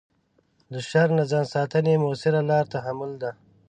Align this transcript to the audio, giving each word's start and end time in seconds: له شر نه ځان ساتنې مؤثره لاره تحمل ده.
له 0.71 0.79
شر 0.89 1.07
نه 1.17 1.23
ځان 1.31 1.45
ساتنې 1.53 1.93
مؤثره 2.03 2.41
لاره 2.49 2.71
تحمل 2.73 3.11
ده. 3.21 3.31